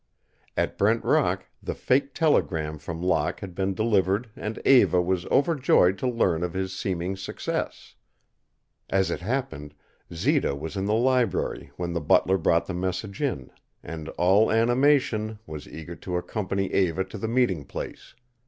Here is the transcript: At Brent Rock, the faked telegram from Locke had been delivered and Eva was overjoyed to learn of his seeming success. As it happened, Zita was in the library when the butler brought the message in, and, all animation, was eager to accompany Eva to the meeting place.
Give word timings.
At 0.57 0.79
Brent 0.79 1.03
Rock, 1.03 1.45
the 1.61 1.75
faked 1.75 2.17
telegram 2.17 2.79
from 2.79 3.03
Locke 3.03 3.41
had 3.41 3.53
been 3.53 3.75
delivered 3.75 4.31
and 4.35 4.57
Eva 4.65 4.99
was 4.99 5.27
overjoyed 5.27 5.99
to 5.99 6.07
learn 6.07 6.41
of 6.41 6.53
his 6.53 6.73
seeming 6.73 7.15
success. 7.15 7.93
As 8.89 9.11
it 9.11 9.19
happened, 9.19 9.75
Zita 10.11 10.55
was 10.55 10.75
in 10.75 10.85
the 10.85 10.95
library 10.95 11.69
when 11.77 11.93
the 11.93 12.01
butler 12.01 12.39
brought 12.39 12.65
the 12.65 12.73
message 12.73 13.21
in, 13.21 13.51
and, 13.83 14.09
all 14.17 14.51
animation, 14.51 15.37
was 15.45 15.67
eager 15.69 15.93
to 15.97 16.17
accompany 16.17 16.73
Eva 16.73 17.03
to 17.03 17.19
the 17.19 17.27
meeting 17.27 17.63
place. 17.63 18.15